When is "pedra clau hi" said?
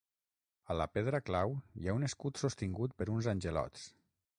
0.95-1.87